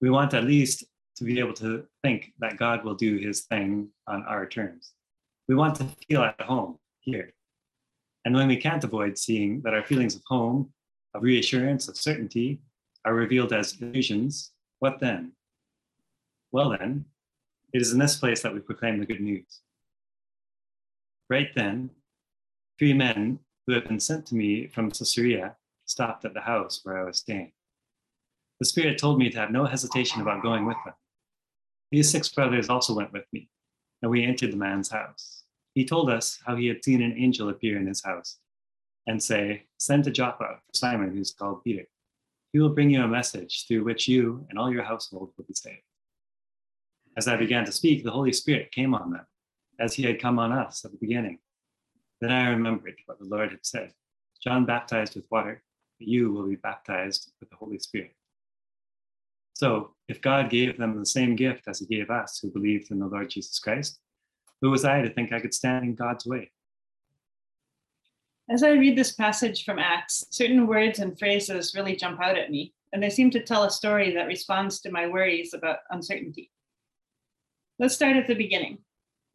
we 0.00 0.10
want 0.10 0.34
at 0.34 0.44
least 0.44 0.84
to 1.16 1.24
be 1.24 1.38
able 1.38 1.52
to 1.52 1.84
think 2.02 2.32
that 2.38 2.56
God 2.56 2.84
will 2.84 2.94
do 2.94 3.18
his 3.18 3.42
thing 3.42 3.88
on 4.06 4.22
our 4.24 4.46
terms. 4.46 4.92
We 5.48 5.54
want 5.54 5.76
to 5.76 5.88
feel 6.08 6.22
at 6.22 6.40
home 6.40 6.78
here. 7.00 7.32
And 8.24 8.34
when 8.34 8.48
we 8.48 8.56
can't 8.56 8.84
avoid 8.84 9.16
seeing 9.16 9.62
that 9.62 9.74
our 9.74 9.82
feelings 9.82 10.14
of 10.14 10.22
home, 10.26 10.72
of 11.14 11.22
reassurance, 11.22 11.88
of 11.88 11.96
certainty 11.96 12.60
are 13.04 13.14
revealed 13.14 13.52
as 13.52 13.80
illusions, 13.80 14.52
what 14.78 15.00
then? 15.00 15.32
Well, 16.52 16.76
then, 16.78 17.06
it 17.72 17.80
is 17.80 17.92
in 17.92 17.98
this 17.98 18.16
place 18.16 18.42
that 18.42 18.52
we 18.52 18.60
proclaim 18.60 18.98
the 18.98 19.06
good 19.06 19.20
news. 19.20 19.60
Right 21.28 21.54
then, 21.54 21.90
three 22.78 22.92
men 22.92 23.38
who 23.66 23.74
had 23.74 23.86
been 23.86 24.00
sent 24.00 24.26
to 24.26 24.34
me 24.34 24.66
from 24.66 24.90
Caesarea 24.90 25.56
stopped 25.86 26.24
at 26.24 26.34
the 26.34 26.40
house 26.40 26.80
where 26.82 26.98
I 26.98 27.04
was 27.04 27.18
staying. 27.18 27.52
The 28.58 28.66
Spirit 28.66 28.98
told 28.98 29.18
me 29.18 29.30
to 29.30 29.38
have 29.38 29.50
no 29.50 29.64
hesitation 29.64 30.20
about 30.20 30.42
going 30.42 30.66
with 30.66 30.76
them. 30.84 30.94
These 31.90 32.10
six 32.10 32.28
brothers 32.28 32.68
also 32.68 32.94
went 32.94 33.12
with 33.12 33.24
me, 33.32 33.48
and 34.02 34.10
we 34.10 34.24
entered 34.24 34.52
the 34.52 34.56
man's 34.56 34.90
house. 34.90 35.39
He 35.80 35.86
told 35.86 36.10
us 36.10 36.38
how 36.44 36.56
he 36.56 36.66
had 36.66 36.84
seen 36.84 37.00
an 37.00 37.16
angel 37.16 37.48
appear 37.48 37.78
in 37.78 37.86
his 37.86 38.04
house 38.04 38.36
and 39.06 39.22
say, 39.22 39.62
Send 39.78 40.04
to 40.04 40.10
Joppa 40.10 40.60
for 40.66 40.74
Simon, 40.74 41.16
who's 41.16 41.32
called 41.32 41.64
Peter. 41.64 41.86
He 42.52 42.58
will 42.58 42.74
bring 42.74 42.90
you 42.90 43.02
a 43.02 43.08
message 43.08 43.64
through 43.66 43.84
which 43.84 44.06
you 44.06 44.46
and 44.50 44.58
all 44.58 44.70
your 44.70 44.82
household 44.82 45.32
will 45.38 45.46
be 45.46 45.54
saved. 45.54 45.80
As 47.16 47.28
I 47.28 47.36
began 47.36 47.64
to 47.64 47.72
speak, 47.72 48.04
the 48.04 48.10
Holy 48.10 48.34
Spirit 48.34 48.72
came 48.72 48.94
on 48.94 49.12
them, 49.12 49.26
as 49.78 49.94
he 49.94 50.02
had 50.02 50.20
come 50.20 50.38
on 50.38 50.52
us 50.52 50.84
at 50.84 50.90
the 50.90 50.98
beginning. 50.98 51.38
Then 52.20 52.30
I 52.30 52.50
remembered 52.50 52.98
what 53.06 53.18
the 53.18 53.24
Lord 53.24 53.50
had 53.50 53.64
said 53.64 53.94
John 54.44 54.66
baptized 54.66 55.16
with 55.16 55.30
water, 55.30 55.62
but 55.98 56.08
you 56.08 56.30
will 56.30 56.46
be 56.46 56.56
baptized 56.56 57.32
with 57.40 57.48
the 57.48 57.56
Holy 57.56 57.78
Spirit. 57.78 58.14
So, 59.54 59.94
if 60.08 60.20
God 60.20 60.50
gave 60.50 60.76
them 60.76 60.98
the 60.98 61.06
same 61.06 61.36
gift 61.36 61.68
as 61.68 61.78
He 61.78 61.86
gave 61.86 62.10
us 62.10 62.38
who 62.38 62.50
believed 62.50 62.90
in 62.90 62.98
the 62.98 63.06
Lord 63.06 63.30
Jesus 63.30 63.58
Christ, 63.58 63.98
who 64.60 64.70
was 64.70 64.84
I 64.84 65.02
to 65.02 65.10
think 65.10 65.32
I 65.32 65.40
could 65.40 65.54
stand 65.54 65.84
in 65.84 65.94
God's 65.94 66.26
way? 66.26 66.50
As 68.50 68.62
I 68.62 68.70
read 68.70 68.98
this 68.98 69.12
passage 69.12 69.64
from 69.64 69.78
Acts, 69.78 70.24
certain 70.30 70.66
words 70.66 70.98
and 70.98 71.16
phrases 71.18 71.74
really 71.74 71.94
jump 71.94 72.20
out 72.20 72.36
at 72.36 72.50
me, 72.50 72.74
and 72.92 73.02
they 73.02 73.10
seem 73.10 73.30
to 73.30 73.42
tell 73.42 73.62
a 73.62 73.70
story 73.70 74.12
that 74.12 74.26
responds 74.26 74.80
to 74.80 74.90
my 74.90 75.06
worries 75.06 75.54
about 75.54 75.78
uncertainty. 75.90 76.50
Let's 77.78 77.94
start 77.94 78.16
at 78.16 78.26
the 78.26 78.34
beginning. 78.34 78.78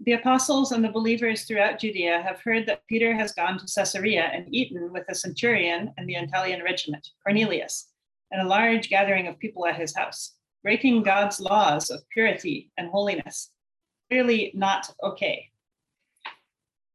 The 0.02 0.12
apostles 0.12 0.74
and 0.74 0.84
the 0.84 0.92
believers 0.92 1.44
throughout 1.44 1.80
Judea 1.80 2.22
have 2.22 2.42
heard 2.42 2.66
that 2.68 2.86
Peter 2.88 3.16
has 3.16 3.32
gone 3.32 3.58
to 3.58 3.66
Caesarea 3.74 4.24
and 4.24 4.54
eaten 4.54 4.92
with 4.92 5.06
a 5.08 5.16
centurion 5.16 5.94
and 5.98 6.08
the 6.08 6.16
Italian 6.16 6.62
regiment, 6.62 7.08
Cornelius, 7.24 7.88
and 8.32 8.42
a 8.42 8.48
large 8.48 8.90
gathering 8.90 9.28
of 9.28 9.40
people 9.40 9.66
at 9.66 9.78
his 9.78 9.96
house, 9.96 10.34
breaking 10.62 11.04
God's 11.04 11.40
laws 11.40 11.90
of 11.90 12.08
purity 12.10 12.72
and 12.78 12.90
holiness. 12.90 13.52
Clearly 14.10 14.52
not 14.54 14.94
okay. 15.04 15.50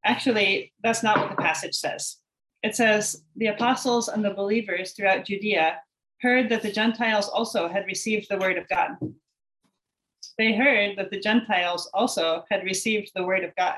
Actually, 0.04 0.72
that's 0.82 1.02
not 1.02 1.18
what 1.18 1.30
the 1.30 1.42
passage 1.42 1.74
says. 1.74 2.16
It 2.62 2.74
says, 2.76 3.22
The 3.36 3.48
apostles 3.48 4.08
and 4.08 4.24
the 4.24 4.34
believers 4.34 4.92
throughout 4.92 5.24
Judea 5.24 5.78
heard 6.20 6.48
that 6.50 6.62
the 6.62 6.72
Gentiles 6.72 7.28
also 7.28 7.68
had 7.68 7.86
received 7.86 8.28
the 8.28 8.38
word 8.38 8.58
of 8.58 8.68
God. 8.68 8.96
They 10.38 10.54
heard 10.54 10.96
that 10.96 11.10
the 11.10 11.20
Gentiles 11.20 11.90
also 11.92 12.44
had 12.50 12.64
received 12.64 13.12
the 13.14 13.24
word 13.24 13.44
of 13.44 13.54
God. 13.56 13.76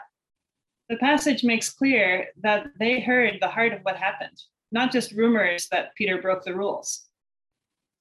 The 0.89 0.97
passage 0.97 1.45
makes 1.45 1.71
clear 1.71 2.29
that 2.43 2.67
they 2.79 3.01
heard 3.01 3.39
the 3.41 3.49
heart 3.49 3.73
of 3.73 3.81
what 3.83 3.97
happened, 3.97 4.41
not 4.71 4.93
just 4.93 5.13
rumors 5.13 5.69
that 5.71 5.95
Peter 5.97 6.21
broke 6.21 6.45
the 6.45 6.55
rules. 6.55 7.05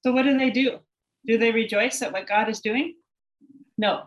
So, 0.04 0.12
what 0.12 0.24
do 0.24 0.36
they 0.36 0.50
do? 0.50 0.80
Do 1.26 1.38
they 1.38 1.52
rejoice 1.52 2.02
at 2.02 2.12
what 2.12 2.26
God 2.26 2.48
is 2.48 2.60
doing? 2.60 2.96
No, 3.78 4.04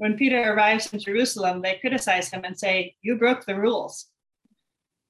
when 0.00 0.16
Peter 0.16 0.54
arrives 0.54 0.90
in 0.94 0.98
Jerusalem, 0.98 1.60
they 1.60 1.76
criticize 1.78 2.30
him 2.30 2.40
and 2.44 2.58
say, 2.58 2.94
You 3.02 3.16
broke 3.16 3.44
the 3.44 3.54
rules. 3.54 4.06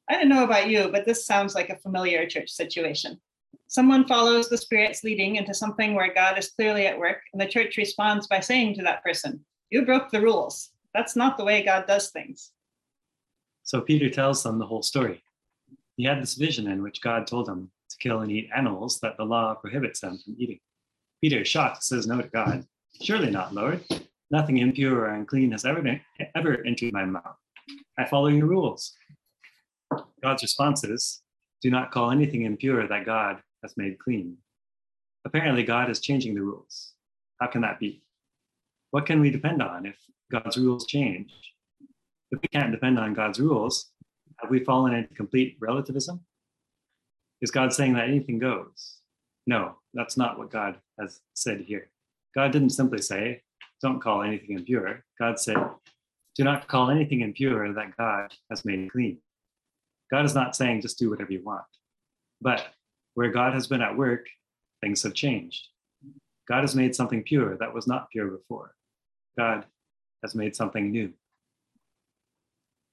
I 0.08 0.14
don't 0.14 0.28
know 0.28 0.42
about 0.42 0.68
you, 0.68 0.88
but 0.90 1.06
this 1.06 1.24
sounds 1.24 1.54
like 1.54 1.70
a 1.70 1.78
familiar 1.78 2.26
church 2.26 2.50
situation. 2.50 3.20
Someone 3.68 4.08
follows 4.08 4.48
the 4.48 4.58
Spirit's 4.58 5.04
leading 5.04 5.36
into 5.36 5.54
something 5.54 5.94
where 5.94 6.12
God 6.12 6.36
is 6.38 6.50
clearly 6.50 6.88
at 6.88 6.98
work, 6.98 7.18
and 7.32 7.40
the 7.40 7.46
church 7.46 7.76
responds 7.76 8.26
by 8.26 8.40
saying 8.40 8.74
to 8.74 8.82
that 8.82 9.04
person, 9.04 9.44
You 9.70 9.86
broke 9.86 10.10
the 10.10 10.20
rules. 10.20 10.70
That's 10.92 11.14
not 11.14 11.38
the 11.38 11.44
way 11.44 11.62
God 11.62 11.86
does 11.86 12.10
things. 12.10 12.50
So 13.62 13.80
Peter 13.80 14.10
tells 14.10 14.42
them 14.42 14.58
the 14.58 14.66
whole 14.66 14.82
story. 14.82 15.22
He 15.98 16.02
had 16.02 16.20
this 16.20 16.34
vision 16.34 16.66
in 16.66 16.82
which 16.82 17.00
God 17.00 17.28
told 17.28 17.48
him 17.48 17.70
to 17.90 17.96
kill 17.98 18.22
and 18.22 18.32
eat 18.32 18.50
animals 18.56 18.98
that 19.02 19.16
the 19.16 19.24
law 19.24 19.54
prohibits 19.54 20.00
them 20.00 20.18
from 20.18 20.34
eating. 20.36 20.58
Peter, 21.20 21.44
shocked, 21.44 21.84
says 21.84 22.08
no 22.08 22.20
to 22.20 22.26
God. 22.26 22.66
Surely 23.00 23.30
not, 23.30 23.54
Lord. 23.54 23.84
Nothing 24.30 24.58
impure 24.58 25.00
or 25.00 25.06
unclean 25.08 25.52
has 25.52 25.64
ever, 25.64 26.00
ever 26.34 26.64
entered 26.64 26.92
my 26.92 27.04
mouth. 27.04 27.36
I 27.98 28.04
follow 28.06 28.28
your 28.28 28.46
rules. 28.46 28.92
God's 30.22 30.42
response 30.42 30.84
is 30.84 31.22
do 31.62 31.70
not 31.70 31.90
call 31.90 32.10
anything 32.10 32.42
impure 32.42 32.86
that 32.86 33.04
God 33.04 33.42
has 33.62 33.76
made 33.76 33.98
clean. 33.98 34.36
Apparently, 35.24 35.62
God 35.62 35.90
is 35.90 36.00
changing 36.00 36.34
the 36.34 36.42
rules. 36.42 36.92
How 37.40 37.48
can 37.48 37.60
that 37.62 37.78
be? 37.78 38.02
What 38.90 39.06
can 39.06 39.20
we 39.20 39.30
depend 39.30 39.62
on 39.62 39.86
if 39.86 39.96
God's 40.32 40.56
rules 40.56 40.86
change? 40.86 41.32
If 42.30 42.40
we 42.40 42.48
can't 42.48 42.72
depend 42.72 42.98
on 42.98 43.14
God's 43.14 43.40
rules, 43.40 43.90
have 44.38 44.50
we 44.50 44.64
fallen 44.64 44.94
into 44.94 45.14
complete 45.14 45.56
relativism? 45.60 46.20
Is 47.42 47.50
God 47.50 47.72
saying 47.72 47.94
that 47.94 48.08
anything 48.08 48.38
goes? 48.38 48.96
No, 49.46 49.76
that's 49.94 50.16
not 50.16 50.38
what 50.38 50.50
God 50.50 50.76
has 50.98 51.20
said 51.34 51.60
here. 51.60 51.90
God 52.34 52.52
didn't 52.52 52.70
simply 52.70 53.02
say, 53.02 53.42
don't 53.80 54.00
call 54.00 54.22
anything 54.22 54.56
impure. 54.56 55.04
God 55.18 55.38
said, 55.38 55.56
do 56.36 56.44
not 56.44 56.68
call 56.68 56.90
anything 56.90 57.20
impure 57.20 57.72
that 57.72 57.96
God 57.96 58.32
has 58.50 58.64
made 58.64 58.90
clean. 58.90 59.18
God 60.10 60.24
is 60.24 60.34
not 60.34 60.56
saying 60.56 60.82
just 60.82 60.98
do 60.98 61.10
whatever 61.10 61.32
you 61.32 61.42
want. 61.44 61.64
But 62.40 62.68
where 63.14 63.30
God 63.30 63.52
has 63.54 63.66
been 63.66 63.82
at 63.82 63.96
work, 63.96 64.26
things 64.80 65.02
have 65.02 65.14
changed. 65.14 65.68
God 66.48 66.62
has 66.62 66.74
made 66.74 66.94
something 66.94 67.22
pure 67.22 67.56
that 67.58 67.74
was 67.74 67.86
not 67.86 68.10
pure 68.10 68.28
before. 68.28 68.74
God 69.38 69.66
has 70.22 70.34
made 70.34 70.56
something 70.56 70.90
new. 70.90 71.12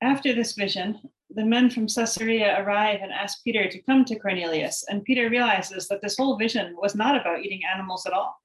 After 0.01 0.33
this 0.33 0.53
vision, 0.53 0.99
the 1.29 1.45
men 1.45 1.69
from 1.69 1.87
Caesarea 1.87 2.61
arrive 2.61 2.99
and 3.01 3.11
ask 3.11 3.43
Peter 3.43 3.67
to 3.67 3.81
come 3.81 4.05
to 4.05 4.19
Cornelius, 4.19 4.85
and 4.87 5.03
Peter 5.03 5.29
realizes 5.29 5.87
that 5.87 6.01
this 6.01 6.17
whole 6.17 6.37
vision 6.37 6.75
was 6.77 6.95
not 6.95 7.19
about 7.19 7.43
eating 7.43 7.61
animals 7.73 8.05
at 8.05 8.13
all 8.13 8.39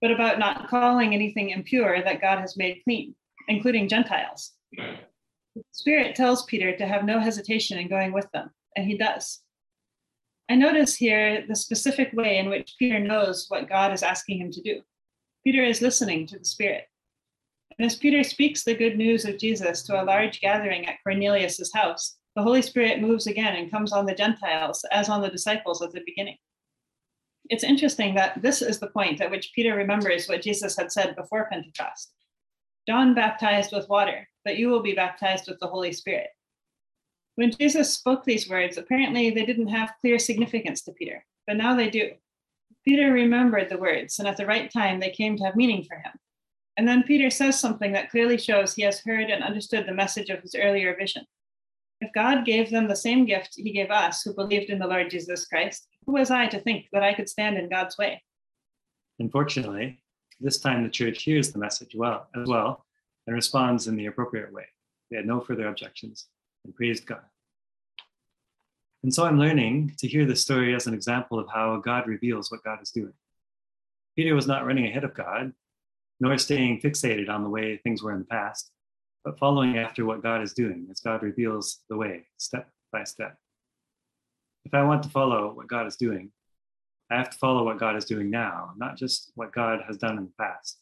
but 0.00 0.10
about 0.10 0.38
not 0.38 0.68
calling 0.68 1.14
anything 1.14 1.50
impure 1.50 2.02
that 2.02 2.20
God 2.20 2.38
has 2.38 2.56
made 2.56 2.82
clean, 2.84 3.14
including 3.48 3.88
Gentiles. 3.88 4.52
The 4.76 5.62
Spirit 5.72 6.14
tells 6.14 6.44
Peter 6.44 6.76
to 6.76 6.86
have 6.86 7.04
no 7.04 7.18
hesitation 7.18 7.78
in 7.78 7.88
going 7.88 8.12
with 8.12 8.30
them, 8.32 8.50
and 8.76 8.86
he 8.86 8.96
does. 8.96 9.40
I 10.48 10.54
notice 10.54 10.94
here 10.94 11.44
the 11.46 11.56
specific 11.56 12.12
way 12.12 12.38
in 12.38 12.48
which 12.48 12.76
Peter 12.78 12.98
knows 12.98 13.46
what 13.48 13.68
God 13.68 13.92
is 13.92 14.02
asking 14.02 14.40
him 14.40 14.50
to 14.52 14.62
do. 14.62 14.80
Peter 15.44 15.62
is 15.62 15.82
listening 15.82 16.26
to 16.28 16.38
the 16.38 16.44
Spirit. 16.44 16.84
And 17.78 17.86
as 17.86 17.96
Peter 17.96 18.24
speaks 18.24 18.64
the 18.64 18.74
good 18.74 18.96
news 18.96 19.24
of 19.24 19.38
Jesus 19.38 19.82
to 19.84 20.00
a 20.00 20.04
large 20.04 20.40
gathering 20.40 20.86
at 20.86 21.02
Cornelius's 21.04 21.72
house, 21.72 22.16
the 22.34 22.42
Holy 22.42 22.62
Spirit 22.62 23.00
moves 23.00 23.26
again 23.26 23.56
and 23.56 23.70
comes 23.70 23.92
on 23.92 24.06
the 24.06 24.14
Gentiles 24.14 24.84
as 24.90 25.08
on 25.08 25.22
the 25.22 25.28
disciples 25.28 25.82
at 25.82 25.92
the 25.92 26.02
beginning 26.06 26.36
it's 27.50 27.64
interesting 27.64 28.14
that 28.14 28.40
this 28.42 28.62
is 28.62 28.78
the 28.78 28.88
point 28.88 29.20
at 29.20 29.30
which 29.30 29.52
Peter 29.54 29.74
remembers 29.74 30.28
what 30.28 30.42
Jesus 30.42 30.76
had 30.76 30.92
said 30.92 31.16
before 31.16 31.48
Pentecost. 31.50 32.12
John 32.86 33.14
baptized 33.14 33.72
with 33.72 33.88
water, 33.88 34.28
but 34.44 34.56
you 34.56 34.68
will 34.68 34.82
be 34.82 34.94
baptized 34.94 35.48
with 35.48 35.58
the 35.60 35.66
Holy 35.66 35.92
Spirit. 35.92 36.28
When 37.34 37.52
Jesus 37.52 37.92
spoke 37.92 38.24
these 38.24 38.48
words, 38.48 38.78
apparently 38.78 39.30
they 39.30 39.46
didn't 39.46 39.68
have 39.68 39.94
clear 40.00 40.18
significance 40.18 40.82
to 40.82 40.92
Peter, 40.92 41.24
but 41.46 41.56
now 41.56 41.76
they 41.76 41.90
do. 41.90 42.12
Peter 42.84 43.12
remembered 43.12 43.68
the 43.68 43.78
words, 43.78 44.18
and 44.18 44.26
at 44.26 44.36
the 44.36 44.46
right 44.46 44.72
time, 44.72 44.98
they 44.98 45.10
came 45.10 45.36
to 45.36 45.44
have 45.44 45.56
meaning 45.56 45.84
for 45.84 45.96
him. 45.96 46.12
And 46.76 46.88
then 46.88 47.02
Peter 47.02 47.28
says 47.28 47.58
something 47.58 47.92
that 47.92 48.10
clearly 48.10 48.38
shows 48.38 48.74
he 48.74 48.82
has 48.82 49.00
heard 49.00 49.30
and 49.30 49.44
understood 49.44 49.86
the 49.86 49.92
message 49.92 50.30
of 50.30 50.40
his 50.40 50.54
earlier 50.54 50.96
vision. 50.96 51.26
If 52.00 52.12
God 52.12 52.44
gave 52.44 52.70
them 52.70 52.86
the 52.86 52.96
same 52.96 53.24
gift 53.26 53.54
he 53.56 53.72
gave 53.72 53.90
us 53.90 54.22
who 54.22 54.32
believed 54.34 54.70
in 54.70 54.78
the 54.78 54.86
Lord 54.86 55.10
Jesus 55.10 55.46
Christ, 55.46 55.88
who 56.06 56.12
was 56.12 56.30
I 56.30 56.46
to 56.46 56.60
think 56.60 56.86
that 56.92 57.02
I 57.02 57.14
could 57.14 57.28
stand 57.28 57.58
in 57.58 57.68
God's 57.68 57.98
way? 57.98 58.22
Unfortunately, 59.18 60.00
this 60.40 60.58
time 60.58 60.84
the 60.84 60.90
church 60.90 61.22
hears 61.22 61.52
the 61.52 61.58
message 61.58 61.94
well 61.96 62.28
as 62.40 62.46
well 62.48 62.84
and 63.26 63.34
responds 63.34 63.88
in 63.88 63.96
the 63.96 64.06
appropriate 64.06 64.52
way. 64.52 64.66
They 65.10 65.16
had 65.16 65.26
no 65.26 65.40
further 65.40 65.66
objections 65.66 66.26
and 66.64 66.74
praised 66.74 67.06
God. 67.06 67.24
And 69.02 69.12
so 69.12 69.24
I'm 69.24 69.38
learning 69.38 69.94
to 69.98 70.08
hear 70.08 70.24
this 70.24 70.42
story 70.42 70.74
as 70.74 70.86
an 70.86 70.94
example 70.94 71.38
of 71.38 71.48
how 71.52 71.76
God 71.78 72.06
reveals 72.06 72.50
what 72.50 72.64
God 72.64 72.80
is 72.80 72.90
doing. 72.90 73.12
Peter 74.16 74.34
was 74.34 74.46
not 74.46 74.66
running 74.66 74.86
ahead 74.86 75.04
of 75.04 75.14
God, 75.14 75.52
nor 76.20 76.36
staying 76.38 76.80
fixated 76.80 77.28
on 77.28 77.42
the 77.42 77.50
way 77.50 77.76
things 77.76 78.02
were 78.02 78.12
in 78.12 78.20
the 78.20 78.24
past 78.24 78.70
but 79.28 79.38
following 79.38 79.76
after 79.76 80.06
what 80.06 80.22
God 80.22 80.40
is 80.40 80.54
doing 80.54 80.86
as 80.90 81.00
God 81.00 81.22
reveals 81.22 81.80
the 81.90 81.96
way 81.98 82.24
step 82.38 82.66
by 82.90 83.04
step. 83.04 83.36
If 84.64 84.72
I 84.72 84.82
want 84.82 85.02
to 85.02 85.10
follow 85.10 85.52
what 85.52 85.68
God 85.68 85.86
is 85.86 85.96
doing, 85.96 86.30
I 87.10 87.18
have 87.18 87.28
to 87.28 87.36
follow 87.36 87.62
what 87.62 87.78
God 87.78 87.94
is 87.96 88.06
doing 88.06 88.30
now, 88.30 88.70
not 88.78 88.96
just 88.96 89.30
what 89.34 89.52
God 89.52 89.80
has 89.86 89.98
done 89.98 90.16
in 90.16 90.24
the 90.24 90.32
past. 90.42 90.78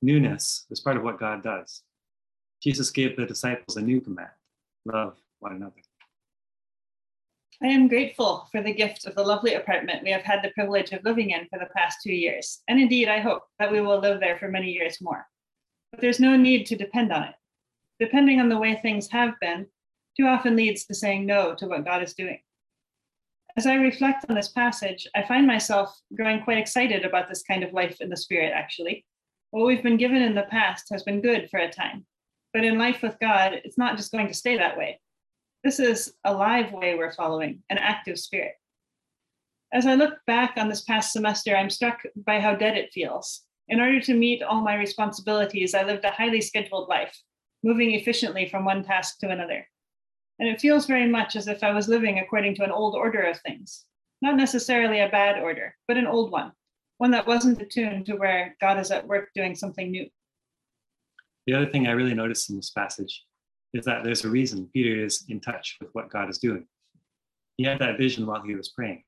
Newness 0.00 0.64
is 0.70 0.80
part 0.80 0.96
of 0.96 1.02
what 1.02 1.20
God 1.20 1.42
does. 1.42 1.82
Jesus 2.62 2.90
gave 2.90 3.18
the 3.18 3.26
disciples 3.26 3.76
a 3.76 3.82
new 3.82 4.00
command 4.00 4.30
love 4.86 5.18
one 5.40 5.52
another. 5.52 5.82
I 7.62 7.66
am 7.66 7.86
grateful 7.86 8.48
for 8.50 8.62
the 8.62 8.72
gift 8.72 9.06
of 9.06 9.14
the 9.14 9.24
lovely 9.24 9.54
apartment 9.54 10.04
we 10.04 10.10
have 10.10 10.22
had 10.22 10.42
the 10.42 10.52
privilege 10.54 10.92
of 10.92 11.04
living 11.04 11.32
in 11.32 11.46
for 11.50 11.58
the 11.58 11.68
past 11.76 11.98
two 12.02 12.14
years. 12.14 12.62
And 12.66 12.80
indeed, 12.80 13.08
I 13.08 13.20
hope 13.20 13.42
that 13.58 13.70
we 13.70 13.82
will 13.82 14.00
live 14.00 14.20
there 14.20 14.38
for 14.38 14.48
many 14.48 14.70
years 14.70 15.02
more. 15.02 15.26
But 15.90 16.00
there's 16.00 16.18
no 16.18 16.34
need 16.34 16.64
to 16.68 16.76
depend 16.76 17.12
on 17.12 17.24
it 17.24 17.34
depending 18.00 18.40
on 18.40 18.48
the 18.48 18.58
way 18.58 18.74
things 18.74 19.08
have 19.10 19.34
been, 19.40 19.66
too 20.16 20.26
often 20.26 20.56
leads 20.56 20.84
to 20.84 20.94
saying 20.94 21.26
no 21.26 21.54
to 21.54 21.66
what 21.66 21.84
God 21.84 22.02
is 22.02 22.14
doing. 22.14 22.38
As 23.56 23.66
I 23.66 23.74
reflect 23.74 24.24
on 24.28 24.34
this 24.34 24.48
passage, 24.48 25.06
I 25.14 25.22
find 25.22 25.46
myself 25.46 25.96
growing 26.14 26.42
quite 26.42 26.58
excited 26.58 27.04
about 27.04 27.28
this 27.28 27.42
kind 27.42 27.62
of 27.62 27.72
life 27.72 28.00
in 28.00 28.08
the 28.08 28.16
Spirit, 28.16 28.52
actually. 28.54 29.04
What 29.50 29.66
we've 29.66 29.82
been 29.82 29.96
given 29.96 30.22
in 30.22 30.34
the 30.34 30.42
past 30.50 30.86
has 30.90 31.04
been 31.04 31.20
good 31.20 31.48
for 31.50 31.58
a 31.58 31.70
time, 31.70 32.04
but 32.52 32.64
in 32.64 32.78
life 32.78 33.02
with 33.02 33.16
God, 33.20 33.60
it's 33.64 33.78
not 33.78 33.96
just 33.96 34.10
going 34.10 34.26
to 34.26 34.34
stay 34.34 34.58
that 34.58 34.76
way. 34.76 35.00
This 35.62 35.78
is 35.78 36.14
a 36.24 36.34
live 36.34 36.72
way 36.72 36.96
we're 36.96 37.12
following, 37.12 37.62
an 37.70 37.78
active 37.78 38.18
spirit. 38.18 38.54
As 39.72 39.86
I 39.86 39.94
look 39.94 40.14
back 40.26 40.54
on 40.56 40.68
this 40.68 40.82
past 40.82 41.12
semester, 41.12 41.56
I'm 41.56 41.70
struck 41.70 42.02
by 42.16 42.40
how 42.40 42.54
dead 42.54 42.76
it 42.76 42.92
feels. 42.92 43.42
In 43.68 43.80
order 43.80 44.00
to 44.00 44.14
meet 44.14 44.42
all 44.42 44.60
my 44.60 44.74
responsibilities, 44.74 45.74
I 45.74 45.84
lived 45.84 46.04
a 46.04 46.10
highly 46.10 46.40
scheduled 46.40 46.88
life, 46.88 47.16
moving 47.64 47.94
efficiently 47.94 48.46
from 48.48 48.64
one 48.64 48.84
task 48.84 49.18
to 49.18 49.30
another. 49.30 49.66
And 50.38 50.48
it 50.48 50.60
feels 50.60 50.86
very 50.86 51.08
much 51.08 51.34
as 51.34 51.48
if 51.48 51.64
I 51.64 51.72
was 51.72 51.88
living 51.88 52.18
according 52.18 52.54
to 52.56 52.64
an 52.64 52.70
old 52.70 52.94
order 52.94 53.22
of 53.22 53.40
things, 53.40 53.86
not 54.20 54.36
necessarily 54.36 55.00
a 55.00 55.08
bad 55.08 55.42
order, 55.42 55.74
but 55.88 55.96
an 55.96 56.06
old 56.06 56.30
one, 56.30 56.52
one 56.98 57.10
that 57.12 57.26
wasn't 57.26 57.62
attuned 57.62 58.04
to 58.06 58.16
where 58.16 58.54
God 58.60 58.78
is 58.78 58.90
at 58.90 59.08
work 59.08 59.30
doing 59.34 59.54
something 59.54 59.90
new. 59.90 60.06
The 61.46 61.54
other 61.54 61.70
thing 61.70 61.86
I 61.86 61.92
really 61.92 62.14
noticed 62.14 62.50
in 62.50 62.56
this 62.56 62.70
passage 62.70 63.24
is 63.72 63.86
that 63.86 64.04
there's 64.04 64.24
a 64.24 64.30
reason 64.30 64.68
Peter 64.72 65.02
is 65.02 65.24
in 65.28 65.40
touch 65.40 65.78
with 65.80 65.90
what 65.94 66.10
God 66.10 66.28
is 66.28 66.38
doing. 66.38 66.66
he 67.56 67.64
had 67.64 67.78
that 67.78 67.98
vision 67.98 68.26
while 68.26 68.42
he 68.42 68.54
was 68.54 68.70
praying. 68.70 69.04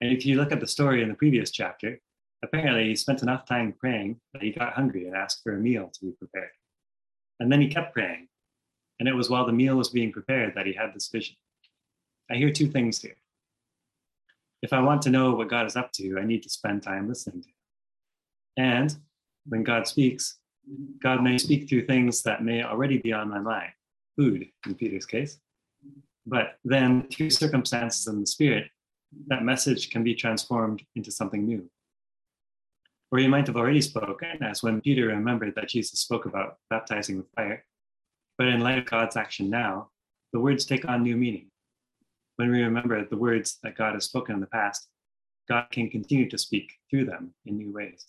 And 0.00 0.12
if 0.12 0.24
you 0.24 0.36
look 0.36 0.52
at 0.52 0.60
the 0.60 0.66
story 0.66 1.02
in 1.02 1.08
the 1.08 1.14
previous 1.14 1.50
chapter, 1.50 1.98
apparently 2.42 2.88
he 2.88 2.96
spent 2.96 3.22
enough 3.22 3.46
time 3.46 3.74
praying 3.78 4.20
that 4.32 4.42
he 4.42 4.52
got 4.52 4.74
hungry 4.74 5.06
and 5.06 5.16
asked 5.16 5.40
for 5.42 5.56
a 5.56 5.58
meal 5.58 5.90
to 5.92 6.04
be 6.04 6.12
prepared. 6.12 6.50
And 7.40 7.50
then 7.50 7.60
he 7.60 7.68
kept 7.68 7.92
praying. 7.92 8.28
And 9.00 9.08
it 9.08 9.14
was 9.14 9.28
while 9.28 9.46
the 9.46 9.52
meal 9.52 9.76
was 9.76 9.88
being 9.88 10.12
prepared 10.12 10.54
that 10.54 10.66
he 10.66 10.72
had 10.72 10.94
this 10.94 11.08
vision. 11.08 11.36
I 12.30 12.36
hear 12.36 12.50
two 12.50 12.68
things 12.68 13.02
here. 13.02 13.16
If 14.62 14.72
I 14.72 14.80
want 14.80 15.02
to 15.02 15.10
know 15.10 15.34
what 15.34 15.50
God 15.50 15.66
is 15.66 15.76
up 15.76 15.92
to, 15.92 16.18
I 16.18 16.24
need 16.24 16.42
to 16.44 16.48
spend 16.48 16.82
time 16.82 17.08
listening 17.08 17.42
to 17.42 17.48
him. 17.48 17.54
And 18.56 18.96
when 19.46 19.62
God 19.62 19.86
speaks, 19.86 20.38
God 21.02 21.22
may 21.22 21.36
speak 21.38 21.68
through 21.68 21.86
things 21.86 22.22
that 22.22 22.42
may 22.42 22.62
already 22.62 22.98
be 22.98 23.12
on 23.12 23.28
my 23.28 23.40
mind, 23.40 23.72
food 24.16 24.46
in 24.64 24.74
Peter's 24.74 25.06
case. 25.06 25.38
But 26.26 26.58
then 26.64 27.08
through 27.08 27.30
circumstances 27.30 28.06
in 28.06 28.20
the 28.20 28.26
spirit, 28.26 28.70
that 29.26 29.42
message 29.42 29.90
can 29.90 30.02
be 30.02 30.14
transformed 30.14 30.82
into 30.96 31.10
something 31.10 31.44
new. 31.44 31.68
Or 33.14 33.20
you 33.20 33.28
might 33.28 33.46
have 33.46 33.56
already 33.56 33.80
spoken, 33.80 34.42
as 34.42 34.64
when 34.64 34.80
Peter 34.80 35.06
remembered 35.06 35.54
that 35.54 35.68
Jesus 35.68 36.00
spoke 36.00 36.26
about 36.26 36.56
baptizing 36.68 37.16
with 37.16 37.30
fire. 37.36 37.64
But 38.36 38.48
in 38.48 38.58
light 38.58 38.78
of 38.78 38.86
God's 38.86 39.16
action 39.16 39.48
now, 39.48 39.90
the 40.32 40.40
words 40.40 40.64
take 40.64 40.84
on 40.88 41.04
new 41.04 41.16
meaning. 41.16 41.52
When 42.34 42.50
we 42.50 42.60
remember 42.62 43.04
the 43.04 43.16
words 43.16 43.60
that 43.62 43.76
God 43.76 43.94
has 43.94 44.06
spoken 44.06 44.34
in 44.34 44.40
the 44.40 44.48
past, 44.48 44.88
God 45.48 45.66
can 45.70 45.90
continue 45.90 46.28
to 46.28 46.36
speak 46.36 46.72
through 46.90 47.04
them 47.04 47.32
in 47.46 47.56
new 47.56 47.72
ways. 47.72 48.04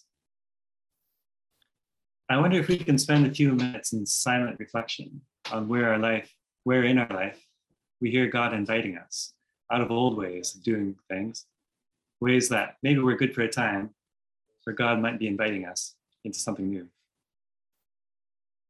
I 2.27 2.37
wonder 2.37 2.57
if 2.57 2.67
we 2.67 2.79
can 2.79 2.97
spend 2.97 3.27
a 3.27 3.31
few 3.31 3.51
minutes 3.53 3.93
in 3.93 4.07
silent 4.07 4.57
reflection 4.57 5.21
on 5.51 5.67
where 5.67 5.91
our 5.91 5.99
life, 5.99 6.33
where 6.63 6.83
in 6.83 6.97
our 6.97 7.13
life, 7.13 7.39
we 8.01 8.09
hear 8.09 8.25
God 8.25 8.55
inviting 8.55 8.97
us 8.97 9.33
out 9.71 9.81
of 9.81 9.91
old 9.91 10.17
ways 10.17 10.55
of 10.55 10.63
doing 10.63 10.95
things, 11.11 11.45
ways 12.21 12.49
that 12.49 12.77
maybe 12.81 13.01
we're 13.01 13.17
good 13.17 13.35
for 13.35 13.43
a 13.43 13.47
time, 13.47 13.91
but 14.65 14.75
God 14.75 14.99
might 14.99 15.19
be 15.19 15.27
inviting 15.27 15.65
us 15.65 15.95
into 16.23 16.39
something 16.39 16.69
new. 16.69 16.87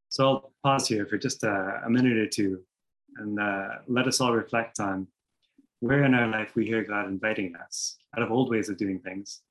So 0.10 0.28
I'll 0.28 0.52
pause 0.64 0.88
here 0.88 1.06
for 1.06 1.18
just 1.18 1.44
a, 1.44 1.82
a 1.86 1.90
minute 1.90 2.18
or 2.18 2.28
two 2.28 2.62
and 3.18 3.40
uh, 3.40 3.68
let 3.88 4.08
us 4.08 4.22
all 4.22 4.34
reflect 4.34 4.80
on 4.80 5.08
where 5.80 6.04
in 6.04 6.14
our 6.14 6.28
life 6.28 6.56
we 6.56 6.66
hear 6.66 6.84
God 6.84 7.08
inviting 7.08 7.56
us 7.56 7.98
out 8.16 8.24
of 8.24 8.32
old 8.32 8.50
ways 8.50 8.70
of 8.70 8.78
doing 8.78 9.00
things 9.00 9.42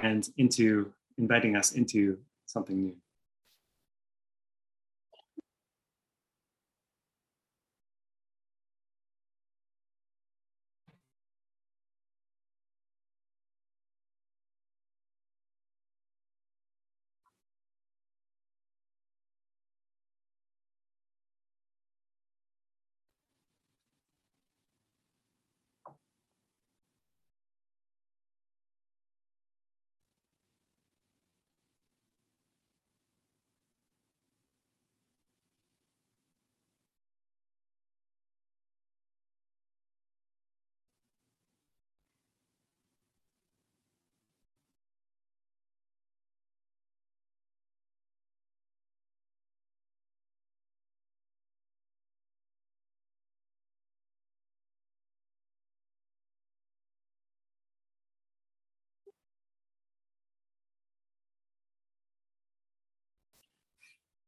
and 0.00 0.28
into 0.36 0.92
inviting 1.18 1.56
us 1.56 1.72
into 1.72 2.18
something 2.46 2.80
new. 2.82 2.96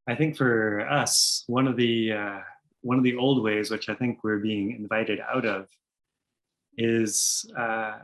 I 0.06 0.14
think 0.14 0.36
for 0.36 0.86
us, 0.88 1.44
one 1.46 1.66
of 1.66 1.76
the 1.76 2.12
uh, 2.12 2.40
one 2.82 2.98
of 2.98 3.04
the 3.04 3.16
old 3.16 3.42
ways, 3.42 3.70
which 3.70 3.88
I 3.88 3.94
think 3.94 4.22
we're 4.22 4.38
being 4.38 4.72
invited 4.72 5.20
out 5.20 5.46
of, 5.46 5.68
is 6.76 7.50
uh, 7.58 7.98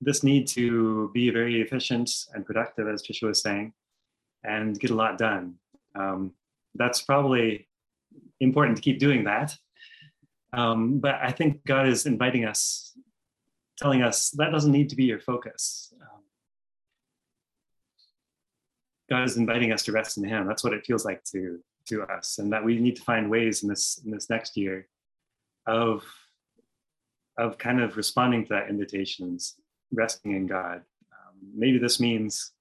this 0.00 0.22
need 0.22 0.46
to 0.48 1.10
be 1.14 1.30
very 1.30 1.62
efficient 1.62 2.10
and 2.34 2.44
productive, 2.44 2.88
as 2.88 3.02
Tricia 3.02 3.28
was 3.28 3.40
saying, 3.40 3.72
and 4.44 4.78
get 4.78 4.90
a 4.90 4.94
lot 4.94 5.16
done. 5.16 5.54
Um, 5.94 6.32
that's 6.74 7.02
probably 7.02 7.68
important 8.40 8.76
to 8.76 8.82
keep 8.82 8.98
doing 8.98 9.24
that. 9.24 9.56
Um, 10.52 10.98
but 10.98 11.14
I 11.14 11.30
think 11.30 11.64
God 11.64 11.88
is 11.88 12.04
inviting 12.04 12.44
us, 12.44 12.92
telling 13.78 14.02
us 14.02 14.30
that 14.30 14.50
doesn't 14.50 14.72
need 14.72 14.90
to 14.90 14.96
be 14.96 15.04
your 15.04 15.20
focus. 15.20 15.94
Um, 16.02 16.22
God 19.12 19.24
is 19.24 19.36
inviting 19.36 19.72
us 19.72 19.82
to 19.84 19.92
rest 19.92 20.16
in 20.16 20.24
Him. 20.24 20.46
That's 20.46 20.64
what 20.64 20.72
it 20.72 20.86
feels 20.86 21.04
like 21.04 21.22
to 21.24 21.60
to 21.90 22.02
us, 22.04 22.38
and 22.38 22.50
that 22.50 22.64
we 22.64 22.78
need 22.78 22.96
to 22.96 23.02
find 23.02 23.28
ways 23.28 23.62
in 23.62 23.68
this 23.68 24.00
in 24.02 24.10
this 24.10 24.30
next 24.30 24.56
year 24.56 24.88
of 25.66 26.02
of 27.36 27.58
kind 27.58 27.82
of 27.82 27.98
responding 27.98 28.42
to 28.44 28.48
that 28.54 28.70
invitations, 28.70 29.56
resting 29.92 30.32
in 30.34 30.46
God. 30.46 30.80
Um, 31.12 31.34
maybe 31.54 31.76
this 31.76 32.00
means 32.00 32.52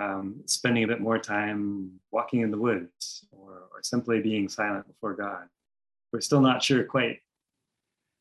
um, 0.00 0.40
spending 0.46 0.84
a 0.84 0.88
bit 0.88 1.02
more 1.02 1.18
time 1.18 2.00
walking 2.10 2.40
in 2.40 2.50
the 2.50 2.62
woods, 2.68 3.26
or, 3.30 3.68
or 3.70 3.82
simply 3.82 4.22
being 4.22 4.48
silent 4.48 4.86
before 4.86 5.12
God. 5.12 5.44
We're 6.12 6.22
still 6.22 6.40
not 6.40 6.62
sure 6.62 6.82
quite 6.84 7.18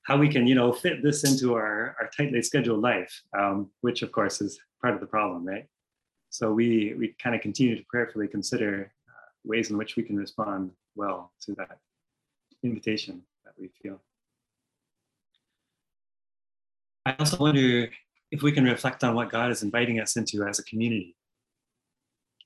how 0.03 0.17
we 0.17 0.27
can, 0.27 0.47
you 0.47 0.55
know, 0.55 0.73
fit 0.73 1.01
this 1.01 1.23
into 1.23 1.55
our, 1.55 1.95
our 1.99 2.09
tightly 2.17 2.41
scheduled 2.41 2.81
life, 2.81 3.21
um, 3.37 3.69
which 3.79 4.01
of 4.01 4.11
course 4.11 4.41
is 4.41 4.59
part 4.81 4.95
of 4.95 4.99
the 4.99 5.07
problem, 5.07 5.45
right? 5.45 5.65
So 6.37 6.53
we 6.53 6.93
we 6.99 7.15
kind 7.17 7.35
of 7.35 7.41
continue 7.41 7.75
to 7.75 7.83
prayerfully 7.89 8.27
consider 8.27 8.93
uh, 9.09 9.27
ways 9.43 9.71
in 9.71 9.77
which 9.77 9.95
we 9.95 10.03
can 10.03 10.15
respond 10.15 10.69
well 10.93 11.31
to 11.41 11.55
that 11.55 11.79
invitation 12.61 13.23
that 13.43 13.55
we 13.59 13.69
feel. 13.81 13.99
I 17.07 17.15
also 17.17 17.37
wonder 17.37 17.89
if 18.29 18.43
we 18.43 18.51
can 18.51 18.65
reflect 18.65 19.03
on 19.03 19.15
what 19.15 19.31
God 19.31 19.49
is 19.49 19.63
inviting 19.63 19.99
us 19.99 20.15
into 20.15 20.43
as 20.43 20.59
a 20.59 20.63
community. 20.65 21.15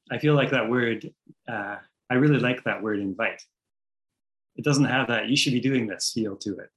I 0.09 0.19
feel 0.19 0.35
like 0.35 0.51
that 0.51 0.69
word, 0.69 1.13
uh, 1.49 1.75
I 2.09 2.13
really 2.13 2.39
like 2.39 2.63
that 2.63 2.81
word 2.81 2.99
invite. 2.99 3.43
It 4.55 4.63
doesn't 4.63 4.85
have 4.85 5.09
that 5.09 5.27
you 5.27 5.35
should 5.35 5.51
be 5.51 5.59
doing 5.59 5.85
this 5.85 6.13
feel 6.13 6.37
to 6.37 6.51
it. 6.59 6.69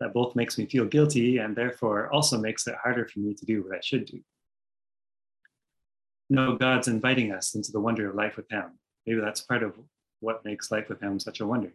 That 0.00 0.12
both 0.12 0.36
makes 0.36 0.58
me 0.58 0.66
feel 0.66 0.84
guilty 0.84 1.38
and 1.38 1.56
therefore 1.56 2.12
also 2.12 2.36
makes 2.36 2.66
it 2.66 2.74
harder 2.82 3.08
for 3.08 3.20
me 3.20 3.32
to 3.32 3.46
do 3.46 3.62
what 3.62 3.74
I 3.74 3.80
should 3.80 4.04
do 4.04 4.20
no, 6.30 6.56
God's 6.56 6.88
inviting 6.88 7.32
us 7.32 7.54
into 7.54 7.72
the 7.72 7.80
wonder 7.80 8.08
of 8.08 8.14
life 8.14 8.36
with 8.36 8.50
Him. 8.50 8.78
Maybe 9.06 9.20
that's 9.20 9.40
part 9.40 9.62
of 9.62 9.74
what 10.20 10.44
makes 10.44 10.70
life 10.70 10.88
with 10.88 11.00
Him 11.00 11.18
such 11.18 11.40
a 11.40 11.46
wonder. 11.46 11.72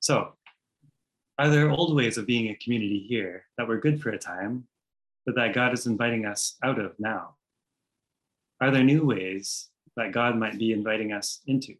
So, 0.00 0.32
are 1.38 1.48
there 1.48 1.70
old 1.70 1.96
ways 1.96 2.18
of 2.18 2.26
being 2.26 2.48
a 2.48 2.56
community 2.56 3.06
here 3.08 3.44
that 3.56 3.66
were 3.66 3.78
good 3.78 4.02
for 4.02 4.10
a 4.10 4.18
time, 4.18 4.66
but 5.24 5.34
that 5.36 5.54
God 5.54 5.72
is 5.72 5.86
inviting 5.86 6.26
us 6.26 6.56
out 6.62 6.78
of 6.78 6.98
now? 6.98 7.36
Are 8.60 8.70
there 8.70 8.84
new 8.84 9.06
ways 9.06 9.68
that 9.96 10.12
God 10.12 10.36
might 10.36 10.58
be 10.58 10.72
inviting 10.72 11.12
us 11.12 11.40
into? 11.46 11.74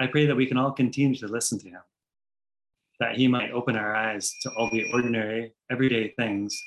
I 0.00 0.06
pray 0.06 0.26
that 0.26 0.36
we 0.36 0.46
can 0.46 0.56
all 0.56 0.72
continue 0.72 1.16
to 1.16 1.28
listen 1.28 1.58
to 1.60 1.68
Him, 1.68 1.80
that 2.98 3.16
He 3.16 3.28
might 3.28 3.52
open 3.52 3.76
our 3.76 3.94
eyes 3.94 4.34
to 4.42 4.50
all 4.56 4.70
the 4.70 4.90
ordinary, 4.92 5.52
everyday 5.70 6.08
things 6.12 6.58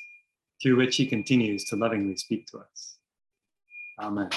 through 0.62 0.78
which 0.78 0.96
he 0.96 1.06
continues 1.06 1.64
to 1.66 1.76
lovingly 1.76 2.16
speak 2.16 2.48
to 2.48 2.60
us. 2.60 2.98
Amen. 4.00 4.30